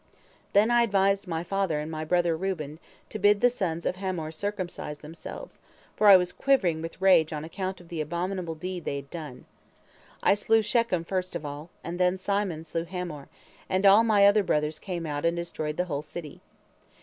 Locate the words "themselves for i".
4.97-6.17